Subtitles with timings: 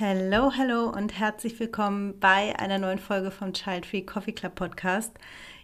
[0.00, 5.12] Hallo, hallo und herzlich willkommen bei einer neuen Folge vom Child Free Coffee Club Podcast.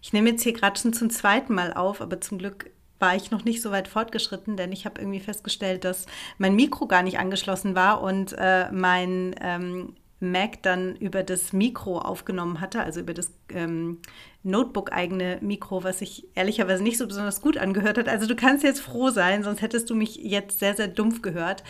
[0.02, 3.30] Ich nehme jetzt hier gerade schon zum zweiten Mal auf, aber zum Glück war ich
[3.30, 6.04] noch nicht so weit fortgeschritten, denn ich habe irgendwie festgestellt, dass
[6.36, 11.98] mein Mikro gar nicht angeschlossen war und äh, mein ähm, Mac dann über das Mikro
[11.98, 14.02] aufgenommen hatte, also über das ähm,
[14.42, 18.09] Notebook-eigene Mikro, was sich ehrlicherweise nicht so besonders gut angehört hat.
[18.10, 21.64] Also du kannst jetzt froh sein, sonst hättest du mich jetzt sehr, sehr dumpf gehört.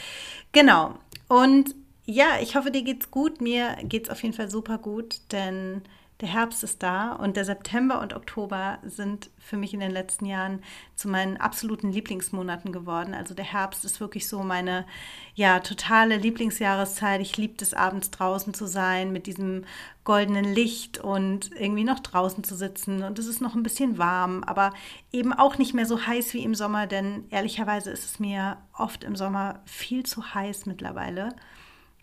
[0.51, 0.99] Genau.
[1.29, 3.41] Und ja, ich hoffe, dir geht's gut.
[3.41, 5.83] Mir geht's auf jeden Fall super gut, denn
[6.21, 10.25] der Herbst ist da und der September und Oktober sind für mich in den letzten
[10.25, 10.63] Jahren
[10.95, 13.13] zu meinen absoluten Lieblingsmonaten geworden.
[13.13, 14.87] Also der Herbst ist wirklich so meine
[15.35, 17.21] ja totale Lieblingsjahreszeit.
[17.21, 19.67] Ich liebe es abends draußen zu sein mit diesem
[20.05, 24.43] goldenen Licht und irgendwie noch draußen zu sitzen und es ist noch ein bisschen warm,
[24.45, 24.73] aber
[25.13, 29.05] eben auch nicht mehr so heiß wie im Sommer, denn ehrlicherweise ist es mir oft
[29.05, 31.35] im Sommer viel zu heiß mittlerweile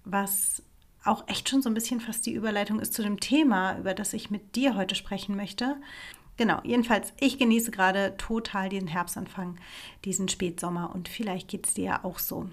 [0.05, 0.63] was
[1.03, 4.13] auch echt schon so ein bisschen fast die Überleitung ist zu dem Thema, über das
[4.13, 5.75] ich mit dir heute sprechen möchte.
[6.37, 9.57] Genau, jedenfalls, ich genieße gerade total diesen Herbstanfang,
[10.03, 12.49] diesen Spätsommer und vielleicht geht es dir ja auch so.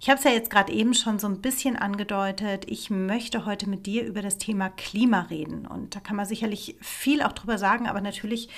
[0.00, 2.64] Ich habe es ja jetzt gerade eben schon so ein bisschen angedeutet.
[2.68, 5.66] Ich möchte heute mit dir über das Thema Klima reden.
[5.66, 8.48] Und da kann man sicherlich viel auch drüber sagen, aber natürlich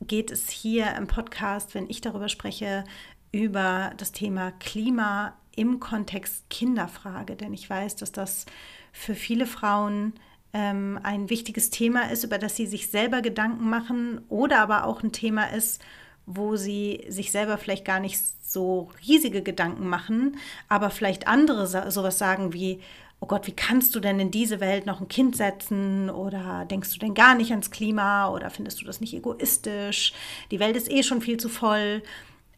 [0.00, 2.84] geht es hier im Podcast, wenn ich darüber spreche,
[3.32, 8.46] über das Thema Klima im Kontext Kinderfrage, denn ich weiß, dass das
[8.92, 10.14] für viele Frauen
[10.52, 15.02] ähm, ein wichtiges Thema ist, über das sie sich selber Gedanken machen oder aber auch
[15.02, 15.82] ein Thema ist,
[16.26, 20.36] wo sie sich selber vielleicht gar nicht so riesige Gedanken machen,
[20.68, 22.80] aber vielleicht andere sowas sagen wie,
[23.20, 26.08] oh Gott, wie kannst du denn in diese Welt noch ein Kind setzen?
[26.08, 28.30] Oder denkst du denn gar nicht ans Klima?
[28.30, 30.12] Oder findest du das nicht egoistisch?
[30.50, 32.02] Die Welt ist eh schon viel zu voll.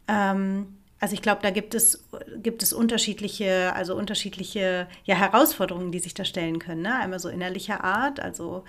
[0.07, 0.67] Ähm,
[1.01, 2.07] also ich glaube, da gibt es,
[2.37, 6.83] gibt es unterschiedliche, also unterschiedliche ja, Herausforderungen, die sich da stellen können.
[6.83, 6.95] Ne?
[6.95, 8.63] Einmal so innerlicher Art, also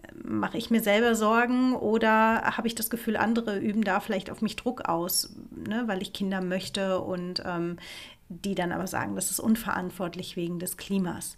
[0.00, 4.30] äh, mache ich mir selber Sorgen oder habe ich das Gefühl, andere üben da vielleicht
[4.30, 5.82] auf mich Druck aus, ne?
[5.86, 7.78] weil ich Kinder möchte und ähm,
[8.28, 11.36] die dann aber sagen, das ist unverantwortlich wegen des Klimas.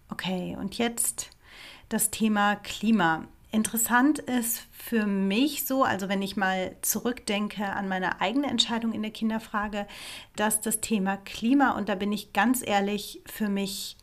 [0.10, 1.32] Okay, und jetzt
[1.90, 3.28] das Thema Klima.
[3.52, 9.02] Interessant ist für mich so, also wenn ich mal zurückdenke an meine eigene Entscheidung in
[9.02, 9.88] der Kinderfrage,
[10.36, 13.98] dass das Thema Klima, und da bin ich ganz ehrlich, für mich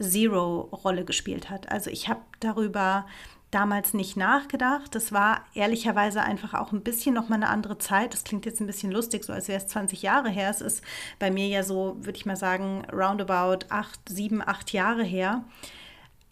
[0.00, 1.70] Zero Rolle gespielt hat.
[1.72, 3.06] Also ich habe darüber
[3.50, 4.94] damals nicht nachgedacht.
[4.94, 8.12] Das war ehrlicherweise einfach auch ein bisschen noch mal eine andere Zeit.
[8.12, 10.50] Das klingt jetzt ein bisschen lustig, so als wäre es 20 Jahre her.
[10.50, 10.84] Es ist
[11.18, 15.44] bei mir ja so, würde ich mal sagen, roundabout acht, sieben, acht Jahre her.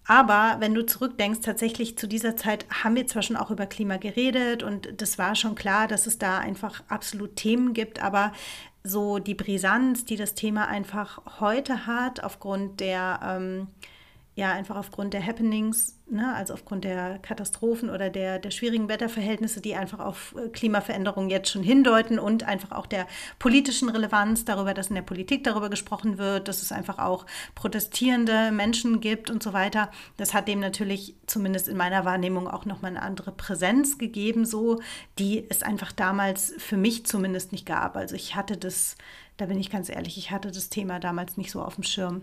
[0.07, 3.97] Aber wenn du zurückdenkst, tatsächlich zu dieser Zeit haben wir zwar schon auch über Klima
[3.97, 8.33] geredet und das war schon klar, dass es da einfach absolut Themen gibt, aber
[8.85, 13.67] so die Brisanz, die das Thema einfach heute hat, aufgrund der ähm,
[14.37, 19.63] ja einfach aufgrund der Happenings, ne, also aufgrund der Katastrophen oder der, der schwierigen Wetterverhältnisse,
[19.63, 23.07] die einfach auf äh, Klimaveränderungen jetzt schon hindeuten und einfach auch der
[23.39, 27.25] politischen Relevanz darüber, dass in der Politik darüber gesprochen wird, dass es einfach auch
[27.55, 29.91] protestierende Menschen gibt und so weiter.
[30.19, 34.83] Das hat dem natürlich zumindest in meiner Wahrnehmung auch nochmal eine andere Präsenz gegeben, so
[35.19, 37.97] die es einfach damals für mich zumindest nicht gab.
[37.97, 38.99] Also ich hatte das,
[39.39, 42.23] da bin ich ganz ehrlich, ich hatte das Thema damals nicht so auf dem Schirm.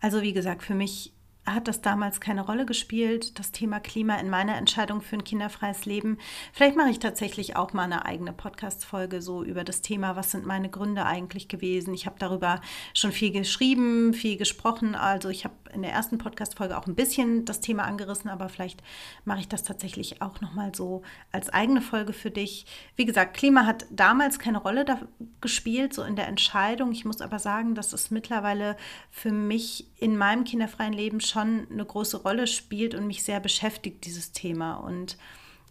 [0.00, 1.12] Also wie gesagt, für mich
[1.44, 5.86] hat das damals keine Rolle gespielt, das Thema Klima in meiner Entscheidung für ein kinderfreies
[5.86, 6.18] Leben.
[6.52, 10.46] Vielleicht mache ich tatsächlich auch mal eine eigene Podcast-Folge so über das Thema, was sind
[10.46, 11.94] meine Gründe eigentlich gewesen.
[11.94, 12.60] Ich habe darüber
[12.94, 14.94] schon viel geschrieben, viel gesprochen.
[14.94, 18.80] Also ich habe in der ersten Podcast-Folge auch ein bisschen das Thema angerissen, aber vielleicht
[19.24, 21.02] mache ich das tatsächlich auch nochmal so
[21.32, 22.66] als eigene Folge für dich.
[22.94, 24.84] Wie gesagt, Klima hat damals keine Rolle
[25.40, 26.92] gespielt, so in der Entscheidung.
[26.92, 28.76] Ich muss aber sagen, dass es mittlerweile
[29.10, 34.04] für mich in meinem kinderfreien Leben schon eine große Rolle spielt und mich sehr beschäftigt,
[34.04, 34.74] dieses Thema.
[34.74, 35.16] Und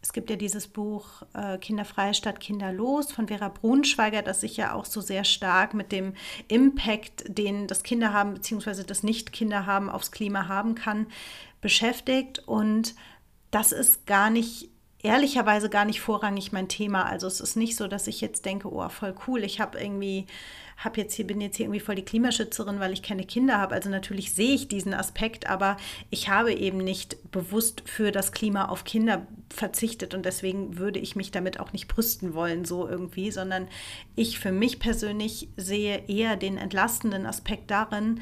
[0.01, 4.73] es gibt ja dieses Buch äh, Kinderfreie Stadt Kinderlos von Vera Brunschweiger, das sich ja
[4.73, 6.15] auch so sehr stark mit dem
[6.47, 11.07] Impact, den das Kinder haben, beziehungsweise das Nicht-Kinder haben, aufs Klima haben kann,
[11.61, 12.39] beschäftigt.
[12.47, 12.95] Und
[13.51, 14.69] das ist gar nicht
[15.03, 17.03] ehrlicherweise gar nicht vorrangig mein Thema.
[17.05, 20.27] Also es ist nicht so, dass ich jetzt denke, oh, voll cool, ich habe irgendwie
[20.83, 23.75] habe jetzt hier, bin jetzt hier irgendwie voll die Klimaschützerin, weil ich keine Kinder habe.
[23.75, 25.77] Also natürlich sehe ich diesen Aspekt, aber
[26.09, 31.15] ich habe eben nicht bewusst für das Klima auf Kinder verzichtet und deswegen würde ich
[31.15, 33.67] mich damit auch nicht brüsten wollen, so irgendwie, sondern
[34.15, 38.21] ich für mich persönlich sehe eher den entlastenden Aspekt darin,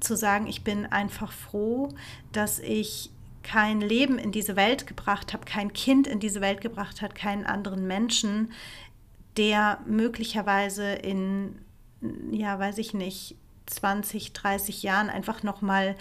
[0.00, 1.90] zu sagen, ich bin einfach froh,
[2.32, 3.10] dass ich
[3.42, 7.46] kein Leben in diese Welt gebracht habe, kein Kind in diese Welt gebracht hat, keinen
[7.46, 8.52] anderen Menschen,
[9.36, 11.58] der möglicherweise in
[12.30, 15.96] ja, weiß ich nicht, 20, 30 Jahren einfach nochmal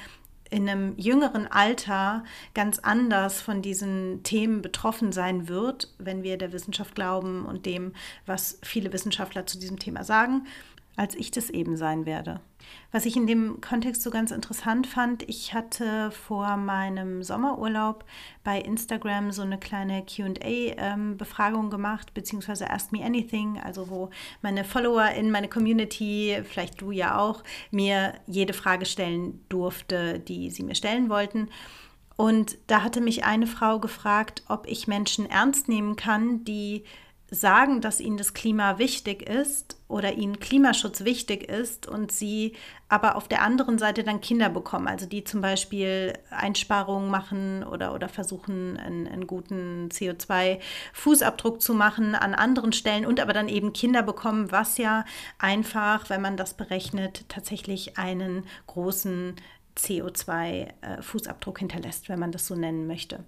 [0.50, 2.24] in einem jüngeren Alter
[2.56, 7.94] ganz anders von diesen Themen betroffen sein wird, wenn wir der Wissenschaft glauben und dem,
[8.26, 10.48] was viele Wissenschaftler zu diesem Thema sagen,
[11.00, 12.42] als ich das eben sein werde.
[12.92, 18.04] Was ich in dem Kontext so ganz interessant fand, ich hatte vor meinem Sommerurlaub
[18.44, 24.10] bei Instagram so eine kleine QA-Befragung ähm, gemacht, beziehungsweise Ask Me Anything, also wo
[24.42, 30.50] meine Follower in meine Community, vielleicht du ja auch, mir jede Frage stellen durfte, die
[30.50, 31.48] sie mir stellen wollten.
[32.18, 36.84] Und da hatte mich eine Frau gefragt, ob ich Menschen ernst nehmen kann, die
[37.32, 42.54] sagen, dass ihnen das Klima wichtig ist oder ihnen Klimaschutz wichtig ist und sie
[42.88, 47.94] aber auf der anderen Seite dann Kinder bekommen, also die zum Beispiel Einsparungen machen oder,
[47.94, 53.74] oder versuchen, einen, einen guten CO2-Fußabdruck zu machen an anderen Stellen und aber dann eben
[53.74, 55.06] Kinder bekommen, was ja
[55.38, 59.36] einfach, wenn man das berechnet, tatsächlich einen großen
[59.78, 63.24] CO2-Fußabdruck äh, hinterlässt, wenn man das so nennen möchte.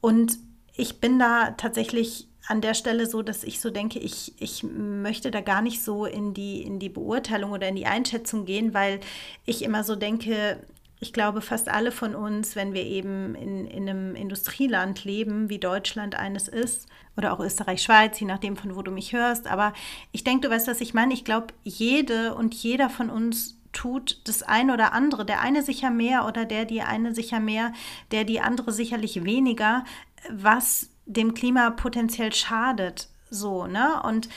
[0.00, 0.38] Und
[0.74, 5.30] ich bin da tatsächlich an der Stelle so, dass ich so denke, ich, ich möchte
[5.30, 9.00] da gar nicht so in die, in die Beurteilung oder in die Einschätzung gehen, weil
[9.46, 10.62] ich immer so denke,
[11.00, 15.58] ich glaube, fast alle von uns, wenn wir eben in, in einem Industrieland leben, wie
[15.58, 19.72] Deutschland eines ist, oder auch Österreich, Schweiz, je nachdem, von wo du mich hörst, aber
[20.12, 21.14] ich denke, du weißt, was ich meine.
[21.14, 25.24] Ich glaube, jede und jeder von uns tut das eine oder andere.
[25.24, 27.72] Der eine sicher mehr oder der, die eine sicher mehr,
[28.10, 29.84] der, die andere sicherlich weniger,
[30.30, 33.08] was dem Klima potenziell schadet.
[33.30, 34.02] So, ne?
[34.02, 34.28] Und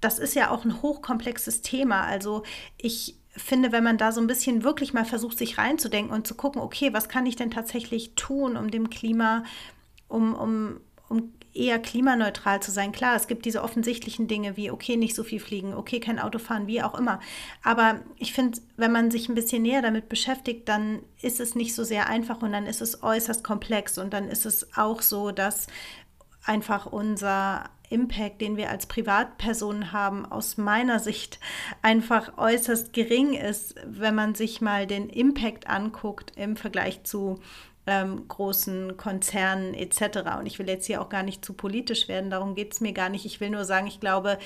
[0.00, 2.02] das ist ja auch ein hochkomplexes Thema.
[2.02, 2.42] Also
[2.76, 6.34] ich finde, wenn man da so ein bisschen wirklich mal versucht, sich reinzudenken und zu
[6.34, 9.44] gucken, okay, was kann ich denn tatsächlich tun, um dem Klima,
[10.08, 12.92] um, um, um eher klimaneutral zu sein.
[12.92, 16.38] Klar, es gibt diese offensichtlichen Dinge wie, okay, nicht so viel fliegen, okay, kein Auto
[16.38, 17.20] fahren, wie auch immer.
[17.62, 21.74] Aber ich finde, wenn man sich ein bisschen näher damit beschäftigt, dann ist es nicht
[21.74, 25.30] so sehr einfach und dann ist es äußerst komplex und dann ist es auch so,
[25.30, 25.66] dass
[26.44, 31.38] einfach unser Impact, den wir als Privatpersonen haben, aus meiner Sicht
[31.82, 37.40] einfach äußerst gering ist, wenn man sich mal den Impact anguckt im Vergleich zu
[37.86, 40.38] ähm, großen Konzernen etc.
[40.38, 42.92] Und ich will jetzt hier auch gar nicht zu politisch werden, darum geht es mir
[42.92, 43.24] gar nicht.
[43.24, 44.38] Ich will nur sagen, ich glaube,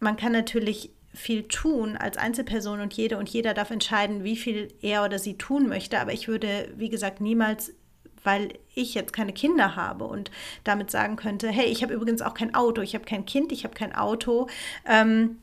[0.00, 4.68] man kann natürlich viel tun als Einzelperson und jede und jeder darf entscheiden, wie viel
[4.80, 6.00] er oder sie tun möchte.
[6.00, 7.72] Aber ich würde, wie gesagt, niemals
[8.24, 10.30] weil ich jetzt keine Kinder habe und
[10.64, 13.64] damit sagen könnte, hey, ich habe übrigens auch kein Auto, ich habe kein Kind, ich
[13.64, 14.48] habe kein Auto.
[14.86, 15.38] Ähm,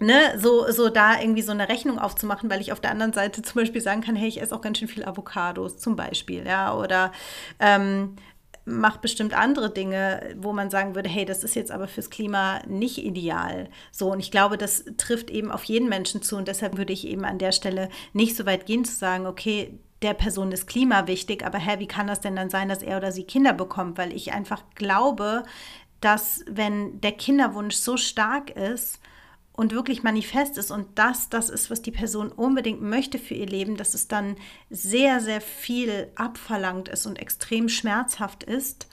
[0.00, 3.42] ne, so, so da irgendwie so eine Rechnung aufzumachen, weil ich auf der anderen Seite
[3.42, 6.74] zum Beispiel sagen kann, hey, ich esse auch ganz schön viel Avocados zum Beispiel, ja,
[6.74, 7.12] oder
[7.58, 8.16] ähm,
[8.64, 12.60] macht bestimmt andere Dinge, wo man sagen würde, hey, das ist jetzt aber fürs Klima
[12.66, 13.68] nicht ideal.
[13.90, 17.06] So, und ich glaube, das trifft eben auf jeden Menschen zu und deshalb würde ich
[17.06, 21.06] eben an der Stelle nicht so weit gehen zu sagen, okay, der Person ist Klima
[21.06, 23.98] wichtig, aber hä, wie kann das denn dann sein, dass er oder sie Kinder bekommt?
[23.98, 25.42] Weil ich einfach glaube,
[26.00, 28.98] dass wenn der Kinderwunsch so stark ist,
[29.60, 33.44] und wirklich manifest ist und das das ist, was die Person unbedingt möchte für ihr
[33.46, 34.36] Leben, dass es dann
[34.70, 38.88] sehr, sehr viel abverlangt ist und extrem schmerzhaft ist,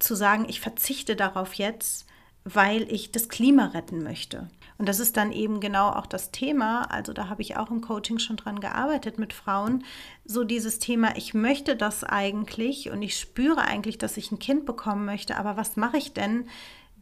[0.00, 2.04] zu sagen, ich verzichte darauf jetzt,
[2.42, 4.50] weil ich das Klima retten möchte.
[4.76, 6.90] Und das ist dann eben genau auch das Thema.
[6.90, 9.84] Also da habe ich auch im Coaching schon dran gearbeitet mit Frauen.
[10.24, 14.66] So dieses Thema, ich möchte das eigentlich und ich spüre eigentlich, dass ich ein Kind
[14.66, 15.36] bekommen möchte.
[15.36, 16.48] Aber was mache ich denn?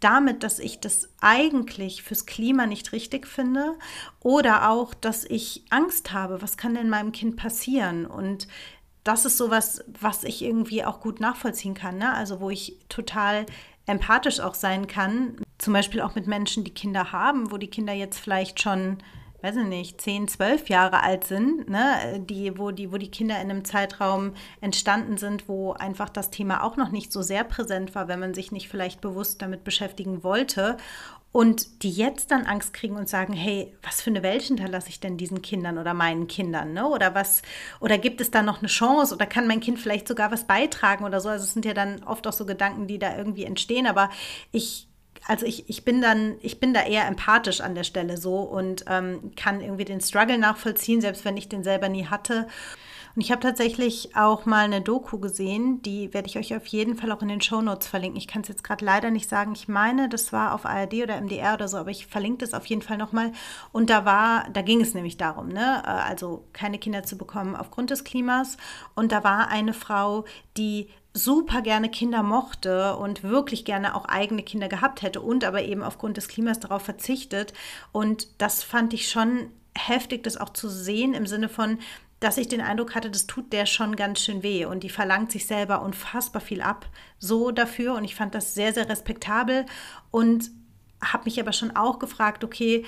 [0.01, 3.75] Damit, dass ich das eigentlich fürs Klima nicht richtig finde
[4.21, 8.07] oder auch, dass ich Angst habe, was kann denn meinem Kind passieren?
[8.07, 8.49] Und
[9.05, 11.99] das ist sowas, was ich irgendwie auch gut nachvollziehen kann.
[11.99, 12.13] Ne?
[12.13, 13.47] Also wo ich total
[13.87, 15.37] empathisch auch sein kann.
[15.59, 18.99] Zum Beispiel auch mit Menschen, die Kinder haben, wo die Kinder jetzt vielleicht schon,
[19.43, 22.21] weiß ich nicht, 10, 12 Jahre alt sind, ne?
[22.29, 26.63] die, wo, die, wo die Kinder in einem Zeitraum entstanden sind, wo einfach das Thema
[26.63, 30.23] auch noch nicht so sehr präsent war, wenn man sich nicht vielleicht bewusst damit beschäftigen
[30.23, 30.77] wollte
[31.33, 34.99] und die jetzt dann Angst kriegen und sagen, hey, was für eine Welt hinterlasse ich
[34.99, 36.89] denn diesen Kindern oder meinen Kindern, ne?
[36.89, 37.43] Oder was,
[37.79, 41.05] oder gibt es da noch eine Chance oder kann mein Kind vielleicht sogar was beitragen
[41.05, 41.29] oder so?
[41.29, 44.11] Also es sind ja dann oft auch so Gedanken, die da irgendwie entstehen, aber
[44.51, 44.89] ich,
[45.27, 48.85] also ich, ich bin dann, ich bin da eher empathisch an der Stelle so und
[48.89, 52.47] ähm, kann irgendwie den Struggle nachvollziehen, selbst wenn ich den selber nie hatte.
[53.17, 56.97] Und ich habe tatsächlich auch mal eine Doku gesehen, die werde ich euch auf jeden
[56.97, 58.17] Fall auch in den Show Notes verlinken.
[58.17, 59.53] Ich kann es jetzt gerade leider nicht sagen.
[59.53, 62.67] Ich meine, das war auf ARD oder MDR oder so, aber ich verlinke das auf
[62.67, 63.33] jeden Fall nochmal.
[63.73, 67.57] Und da war, da ging es nämlich darum, ne, äh, also keine Kinder zu bekommen
[67.57, 68.57] aufgrund des Klimas.
[68.95, 70.25] Und da war eine Frau,
[70.57, 75.63] die super gerne Kinder mochte und wirklich gerne auch eigene Kinder gehabt hätte und aber
[75.63, 77.53] eben aufgrund des Klimas darauf verzichtet.
[77.93, 81.79] Und das fand ich schon heftig, das auch zu sehen im Sinne von,
[82.21, 85.33] dass ich den Eindruck hatte, das tut der schon ganz schön weh und die verlangt
[85.33, 86.87] sich selber unfassbar viel ab,
[87.19, 89.65] so dafür und ich fand das sehr, sehr respektabel
[90.11, 90.51] und
[91.03, 92.85] habe mich aber schon auch gefragt, okay,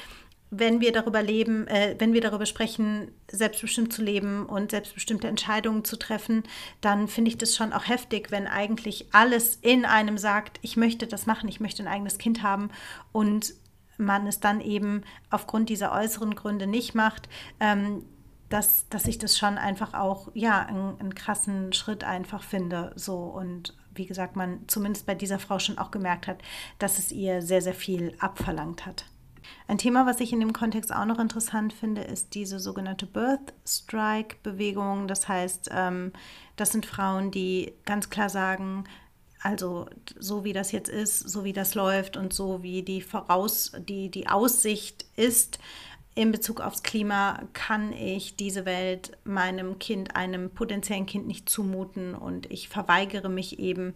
[0.55, 5.83] wenn wir darüber leben, äh, wenn wir darüber sprechen, selbstbestimmt zu leben und selbstbestimmte Entscheidungen
[5.83, 6.43] zu treffen,
[6.83, 11.07] dann finde ich das schon auch heftig, wenn eigentlich alles in einem sagt, ich möchte
[11.07, 12.69] das machen, ich möchte ein eigenes Kind haben
[13.13, 13.55] und
[13.97, 17.31] man es dann eben aufgrund dieser äußeren Gründe nicht macht.
[17.59, 18.05] Ähm,
[18.51, 22.93] dass, dass ich das schon einfach auch, ja, einen, einen krassen Schritt einfach finde.
[22.97, 26.43] So und wie gesagt, man zumindest bei dieser Frau schon auch gemerkt hat,
[26.79, 29.07] dass es ihr sehr, sehr viel abverlangt hat.
[29.69, 33.55] Ein Thema, was ich in dem Kontext auch noch interessant finde, ist diese sogenannte Birth
[33.67, 35.09] Strike Bewegung.
[35.09, 36.13] Das heißt, ähm,
[36.57, 38.85] das sind Frauen, die ganz klar sagen,
[39.43, 39.87] also
[40.19, 44.09] so wie das jetzt ist, so wie das läuft und so wie die Voraus, die,
[44.09, 45.59] die Aussicht ist,
[46.15, 52.15] in Bezug aufs Klima kann ich diese Welt meinem Kind, einem potenziellen Kind nicht zumuten
[52.15, 53.95] und ich verweigere mich eben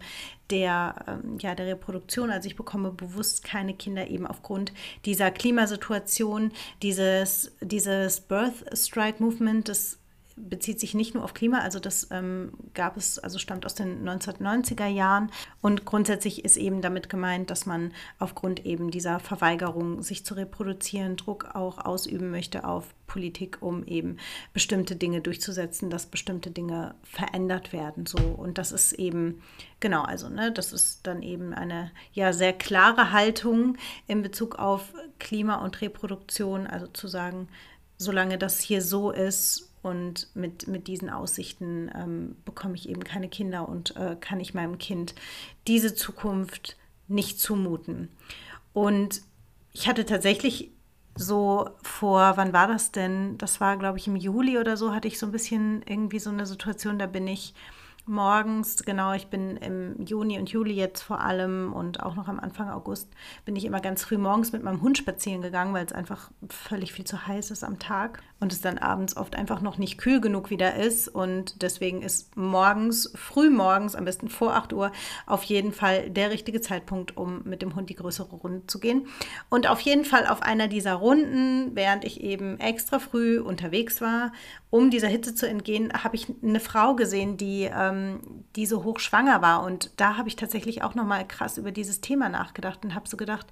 [0.48, 2.30] der, ähm, ja, der Reproduktion.
[2.30, 4.72] Also ich bekomme bewusst keine Kinder eben aufgrund
[5.04, 9.98] dieser Klimasituation, dieses, dieses Birth Strike Movement, das
[10.36, 14.06] bezieht sich nicht nur auf Klima, also das ähm, gab es, also stammt aus den
[14.06, 15.30] 1990er Jahren
[15.62, 21.16] und grundsätzlich ist eben damit gemeint, dass man aufgrund eben dieser Verweigerung, sich zu reproduzieren,
[21.16, 24.18] Druck auch ausüben möchte auf Politik, um eben
[24.52, 28.04] bestimmte Dinge durchzusetzen, dass bestimmte Dinge verändert werden.
[28.04, 29.42] So und das ist eben
[29.80, 34.92] genau, also ne, das ist dann eben eine ja sehr klare Haltung in Bezug auf
[35.18, 37.48] Klima und Reproduktion, also zu sagen,
[37.96, 43.28] solange das hier so ist und mit, mit diesen Aussichten ähm, bekomme ich eben keine
[43.28, 45.14] Kinder und äh, kann ich meinem Kind
[45.68, 46.76] diese Zukunft
[47.06, 48.08] nicht zumuten.
[48.72, 49.22] Und
[49.72, 50.72] ich hatte tatsächlich
[51.14, 53.38] so vor, wann war das denn?
[53.38, 56.30] Das war, glaube ich, im Juli oder so, hatte ich so ein bisschen irgendwie so
[56.30, 57.54] eine Situation, da bin ich
[58.06, 62.38] morgens, genau, ich bin im Juni und Juli jetzt vor allem und auch noch am
[62.38, 63.08] Anfang August
[63.44, 66.92] bin ich immer ganz früh morgens mit meinem Hund spazieren gegangen, weil es einfach völlig
[66.92, 70.20] viel zu heiß ist am Tag und es dann abends oft einfach noch nicht kühl
[70.20, 74.92] genug wieder ist und deswegen ist morgens, früh morgens, am besten vor 8 Uhr,
[75.26, 79.06] auf jeden Fall der richtige Zeitpunkt, um mit dem Hund die größere Runde zu gehen.
[79.48, 84.32] Und auf jeden Fall auf einer dieser Runden, während ich eben extra früh unterwegs war,
[84.68, 88.20] um dieser Hitze zu entgehen, habe ich eine Frau gesehen, die ähm,
[88.56, 89.62] die so hochschwanger war.
[89.62, 93.16] Und da habe ich tatsächlich auch nochmal krass über dieses Thema nachgedacht und habe so
[93.16, 93.46] gedacht,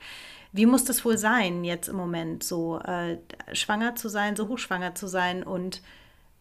[0.54, 3.18] wie muss das wohl sein jetzt im Moment, so äh,
[3.52, 5.82] schwanger zu sein, so hochschwanger zu sein und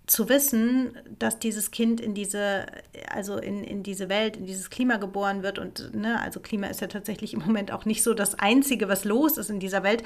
[0.05, 2.65] zu wissen, dass dieses Kind in diese,
[3.09, 6.81] also in, in diese Welt, in dieses Klima geboren wird und, ne, also Klima ist
[6.81, 10.03] ja tatsächlich im Moment auch nicht so das Einzige, was los ist in dieser Welt.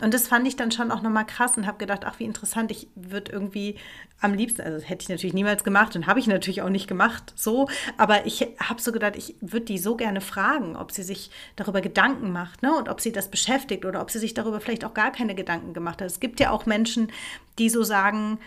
[0.00, 2.70] Und das fand ich dann schon auch nochmal krass und habe gedacht, ach, wie interessant,
[2.70, 3.74] ich würde irgendwie
[4.20, 6.86] am liebsten, also das hätte ich natürlich niemals gemacht und habe ich natürlich auch nicht
[6.86, 11.02] gemacht, so, aber ich habe so gedacht, ich würde die so gerne fragen, ob sie
[11.02, 14.60] sich darüber Gedanken macht, ne, und ob sie das beschäftigt oder ob sie sich darüber
[14.60, 16.06] vielleicht auch gar keine Gedanken gemacht hat.
[16.06, 17.10] Es gibt ja auch Menschen,
[17.58, 18.38] die so sagen,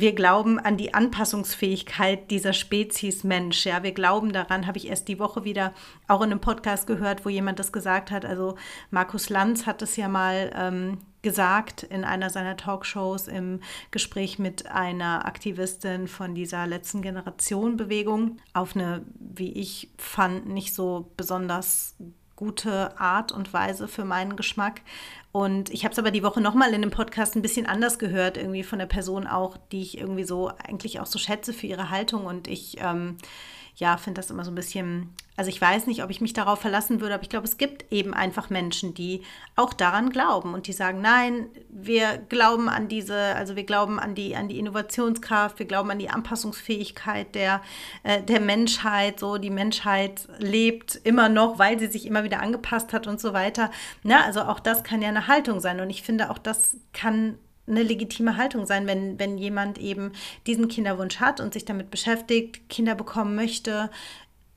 [0.00, 3.66] wir glauben an die Anpassungsfähigkeit dieser Spezies Mensch.
[3.66, 5.74] Ja, wir glauben daran, habe ich erst die Woche wieder
[6.06, 8.24] auch in einem Podcast gehört, wo jemand das gesagt hat.
[8.24, 8.54] Also
[8.92, 13.58] Markus Lanz hat es ja mal ähm, gesagt in einer seiner Talkshows im
[13.90, 20.74] Gespräch mit einer Aktivistin von dieser letzten Generation Bewegung auf eine, wie ich fand, nicht
[20.74, 21.96] so besonders
[22.38, 24.82] gute Art und Weise für meinen Geschmack.
[25.32, 28.36] Und ich habe es aber die Woche nochmal in dem Podcast ein bisschen anders gehört,
[28.36, 31.90] irgendwie von der Person auch, die ich irgendwie so eigentlich auch so schätze für ihre
[31.90, 32.26] Haltung.
[32.26, 33.16] Und ich ähm,
[33.74, 36.58] ja, finde das immer so ein bisschen, also ich weiß nicht, ob ich mich darauf
[36.58, 39.22] verlassen würde, aber ich glaube, es gibt eben einfach Menschen, die
[39.54, 44.16] auch daran glauben und die sagen, nein, wir glauben an diese, also wir glauben an
[44.16, 47.62] die, an die Innovationskraft, wir glauben an die Anpassungsfähigkeit der,
[48.02, 52.92] äh, der Menschheit, so die Menschheit lebt immer noch, weil sie sich immer wieder angepasst
[52.92, 53.70] hat und so weiter.
[54.02, 57.38] Na, also auch das kann ja eine Haltung sein und ich finde auch das kann
[57.68, 60.12] eine legitime Haltung sein, wenn, wenn jemand eben
[60.48, 63.90] diesen Kinderwunsch hat und sich damit beschäftigt, Kinder bekommen möchte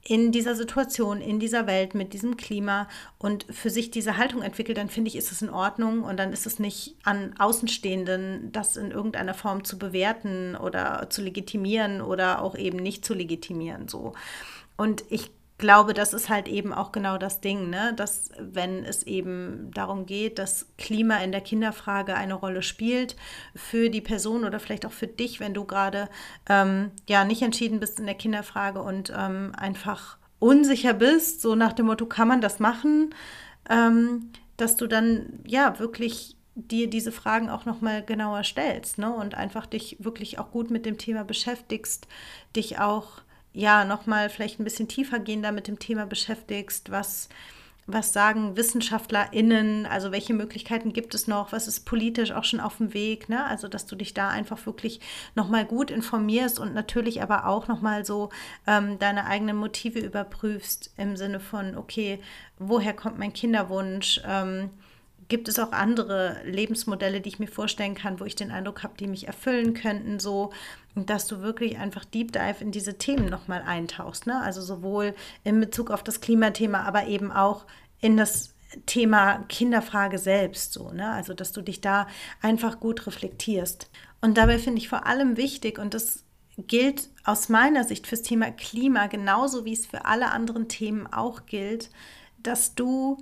[0.03, 2.87] in dieser Situation, in dieser Welt, mit diesem Klima
[3.19, 6.33] und für sich diese Haltung entwickelt, dann finde ich, ist es in Ordnung und dann
[6.33, 12.41] ist es nicht an Außenstehenden, das in irgendeiner Form zu bewerten oder zu legitimieren oder
[12.41, 13.87] auch eben nicht zu legitimieren.
[13.87, 14.13] So.
[14.75, 15.29] Und ich
[15.61, 17.93] glaube, das ist halt eben auch genau das Ding, ne?
[17.95, 23.15] dass wenn es eben darum geht, dass Klima in der Kinderfrage eine Rolle spielt
[23.55, 26.09] für die Person oder vielleicht auch für dich, wenn du gerade
[26.49, 31.73] ähm, ja nicht entschieden bist in der Kinderfrage und ähm, einfach unsicher bist, so nach
[31.73, 33.15] dem Motto, kann man das machen,
[33.69, 39.13] ähm, dass du dann ja wirklich dir diese Fragen auch noch mal genauer stellst ne?
[39.13, 42.07] und einfach dich wirklich auch gut mit dem Thema beschäftigst,
[42.55, 43.21] dich auch
[43.53, 47.29] ja nochmal vielleicht ein bisschen tiefer gehender mit dem Thema beschäftigst, was,
[47.85, 52.77] was sagen WissenschaftlerInnen, also welche Möglichkeiten gibt es noch, was ist politisch auch schon auf
[52.77, 53.45] dem Weg, ne?
[53.45, 55.01] Also dass du dich da einfach wirklich
[55.35, 58.29] nochmal gut informierst und natürlich aber auch nochmal so
[58.67, 62.19] ähm, deine eigenen Motive überprüfst im Sinne von, okay,
[62.57, 64.21] woher kommt mein Kinderwunsch?
[64.25, 64.69] Ähm,
[65.31, 68.95] gibt es auch andere Lebensmodelle, die ich mir vorstellen kann, wo ich den Eindruck habe,
[68.99, 70.51] die mich erfüllen könnten, so
[70.93, 74.27] dass du wirklich einfach Deep Dive in diese Themen nochmal eintauchst.
[74.27, 74.41] Ne?
[74.41, 77.65] Also sowohl in Bezug auf das Klimathema, aber eben auch
[78.01, 78.53] in das
[78.85, 81.09] Thema Kinderfrage selbst so, ne?
[81.11, 82.07] Also dass du dich da
[82.41, 83.89] einfach gut reflektierst.
[84.19, 86.25] Und dabei finde ich vor allem wichtig, und das
[86.57, 91.45] gilt aus meiner Sicht fürs Thema Klima genauso wie es für alle anderen Themen auch
[91.45, 91.89] gilt,
[92.43, 93.17] dass du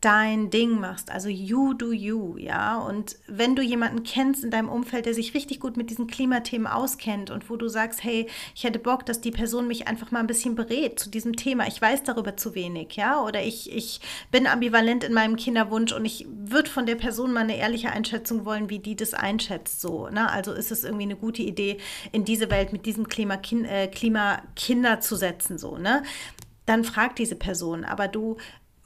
[0.00, 2.78] dein Ding machst, also you do you, ja.
[2.78, 6.68] Und wenn du jemanden kennst in deinem Umfeld, der sich richtig gut mit diesen Klimathemen
[6.68, 10.20] auskennt und wo du sagst, hey, ich hätte Bock, dass die Person mich einfach mal
[10.20, 11.66] ein bisschen berät zu diesem Thema.
[11.66, 13.20] Ich weiß darüber zu wenig, ja.
[13.20, 17.40] Oder ich, ich bin ambivalent in meinem Kinderwunsch und ich würde von der Person mal
[17.40, 20.08] eine ehrliche Einschätzung wollen, wie die das einschätzt, so.
[20.10, 20.30] Ne?
[20.30, 21.78] Also ist es irgendwie eine gute Idee,
[22.12, 26.04] in diese Welt mit diesem Klima, kind, äh, Klima Kinder zu setzen, so, ne?
[26.66, 27.84] Dann frag diese Person.
[27.84, 28.36] Aber du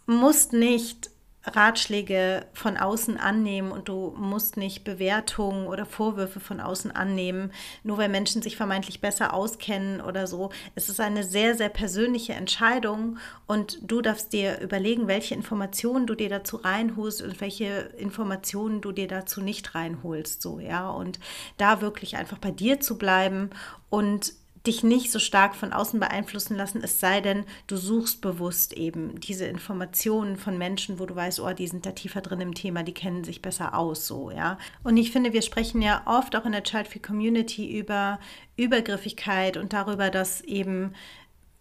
[0.06, 1.10] musst nicht
[1.44, 7.98] Ratschläge von außen annehmen und du musst nicht Bewertungen oder Vorwürfe von außen annehmen, nur
[7.98, 10.50] weil Menschen sich vermeintlich besser auskennen oder so.
[10.76, 16.14] Es ist eine sehr, sehr persönliche Entscheidung und du darfst dir überlegen, welche Informationen du
[16.14, 20.90] dir dazu reinholst und welche Informationen du dir dazu nicht reinholst, so, ja.
[20.90, 21.18] Und
[21.56, 23.50] da wirklich einfach bei dir zu bleiben
[23.90, 24.32] und
[24.66, 29.20] dich nicht so stark von außen beeinflussen lassen, es sei denn, du suchst bewusst eben
[29.20, 32.82] diese Informationen von Menschen, wo du weißt, oh, die sind da tiefer drin im Thema,
[32.82, 34.58] die kennen sich besser aus, so, ja.
[34.84, 38.20] Und ich finde, wir sprechen ja oft auch in der Child Free Community über
[38.56, 40.94] Übergriffigkeit und darüber, dass eben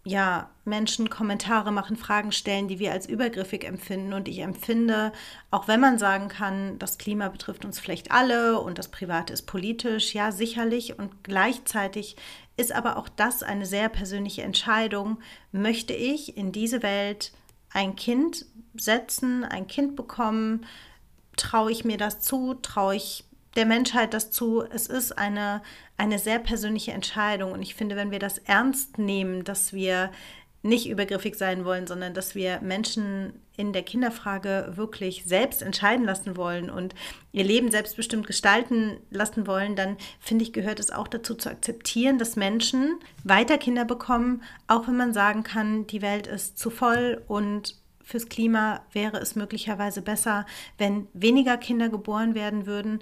[0.04, 4.14] ja, Menschen Kommentare machen, Fragen stellen, die wir als übergriffig empfinden.
[4.14, 5.12] Und ich empfinde,
[5.52, 9.44] auch wenn man sagen kann, das Klima betrifft uns vielleicht alle und das Private ist
[9.44, 10.98] politisch, ja, sicherlich.
[10.98, 12.16] Und gleichzeitig
[12.62, 15.18] ist aber auch das eine sehr persönliche Entscheidung.
[15.52, 17.34] Möchte ich in diese Welt
[17.72, 18.46] ein Kind
[18.76, 20.66] setzen, ein Kind bekommen?
[21.36, 22.54] Traue ich mir das zu?
[22.54, 24.64] Traue ich der Menschheit das zu?
[24.64, 25.62] Es ist eine,
[25.98, 27.52] eine sehr persönliche Entscheidung.
[27.52, 30.12] Und ich finde, wenn wir das ernst nehmen, dass wir
[30.64, 36.38] nicht übergriffig sein wollen, sondern dass wir Menschen in der Kinderfrage wirklich selbst entscheiden lassen
[36.38, 36.94] wollen und
[37.32, 42.20] ihr Leben selbstbestimmt gestalten lassen wollen, dann finde ich, gehört es auch dazu zu akzeptieren,
[42.20, 47.24] dass Menschen weiter Kinder bekommen, auch wenn man sagen kann, die Welt ist zu voll
[47.28, 50.46] und fürs Klima wäre es möglicherweise besser,
[50.78, 53.00] wenn weniger Kinder geboren werden würden.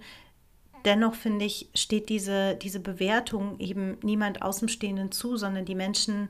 [0.86, 6.30] Dennoch finde ich, steht diese, diese Bewertung eben niemand Außenstehenden zu, sondern die Menschen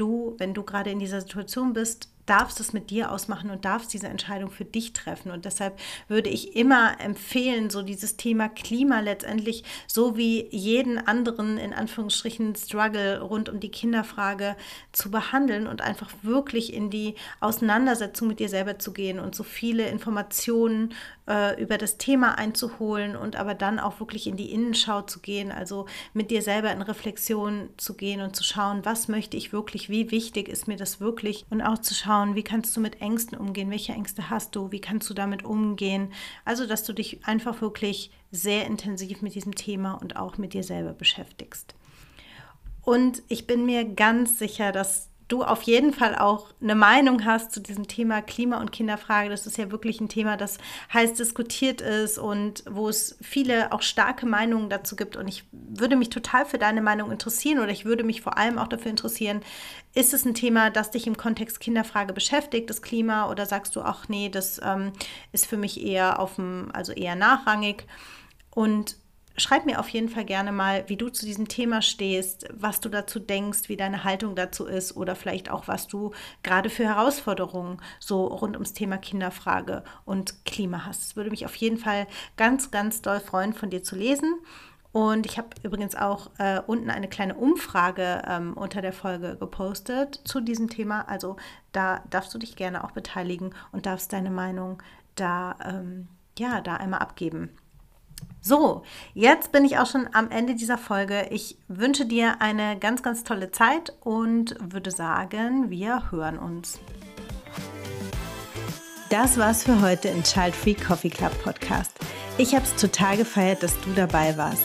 [0.00, 3.92] du, wenn du gerade in dieser Situation bist, darfst es mit dir ausmachen und darfst
[3.92, 5.32] diese Entscheidung für dich treffen.
[5.32, 11.58] Und deshalb würde ich immer empfehlen, so dieses Thema Klima letztendlich so wie jeden anderen
[11.58, 14.54] in Anführungsstrichen Struggle rund um die Kinderfrage
[14.92, 19.42] zu behandeln und einfach wirklich in die Auseinandersetzung mit dir selber zu gehen und so
[19.42, 20.94] viele Informationen
[21.30, 25.52] äh, über das Thema einzuholen und aber dann auch wirklich in die Innenschau zu gehen,
[25.52, 29.88] also mit dir selber in Reflexion zu gehen und zu schauen, was möchte ich wirklich,
[29.88, 33.38] wie wichtig ist mir das wirklich und auch zu schauen, wie kannst du mit Ängsten
[33.38, 36.12] umgehen, welche Ängste hast du, wie kannst du damit umgehen.
[36.44, 40.64] Also, dass du dich einfach wirklich sehr intensiv mit diesem Thema und auch mit dir
[40.64, 41.76] selber beschäftigst.
[42.82, 47.52] Und ich bin mir ganz sicher, dass du auf jeden Fall auch eine Meinung hast
[47.52, 49.30] zu diesem Thema Klima- und Kinderfrage.
[49.30, 50.58] Das ist ja wirklich ein Thema, das
[50.92, 55.16] heiß diskutiert ist und wo es viele auch starke Meinungen dazu gibt.
[55.16, 58.58] Und ich würde mich total für deine Meinung interessieren oder ich würde mich vor allem
[58.58, 59.40] auch dafür interessieren,
[59.94, 63.82] ist es ein Thema, das dich im Kontext Kinderfrage beschäftigt, das Klima, oder sagst du,
[63.82, 64.92] ach nee, das ähm,
[65.32, 67.86] ist für mich eher auf dem, also eher nachrangig.
[68.50, 68.96] Und
[69.40, 72.88] schreib mir auf jeden Fall gerne mal, wie du zu diesem Thema stehst, was du
[72.88, 77.80] dazu denkst, wie deine Haltung dazu ist oder vielleicht auch, was du gerade für Herausforderungen
[77.98, 81.02] so rund ums Thema Kinderfrage und Klima hast.
[81.02, 84.34] Es würde mich auf jeden Fall ganz, ganz doll freuen, von dir zu lesen.
[84.92, 90.20] Und ich habe übrigens auch äh, unten eine kleine Umfrage ähm, unter der Folge gepostet
[90.24, 91.08] zu diesem Thema.
[91.08, 91.36] Also
[91.70, 94.82] da darfst du dich gerne auch beteiligen und darfst deine Meinung
[95.14, 97.50] da, ähm, ja, da einmal abgeben.
[98.42, 101.28] So, jetzt bin ich auch schon am Ende dieser Folge.
[101.30, 106.78] Ich wünsche dir eine ganz, ganz tolle Zeit und würde sagen, wir hören uns.
[109.10, 111.92] Das war's für heute im Child Free Coffee Club Podcast.
[112.38, 114.62] Ich habe es total gefeiert, dass du dabei warst.